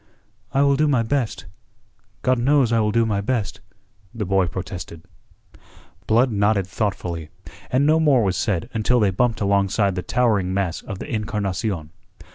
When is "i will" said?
0.51-0.75, 2.73-2.89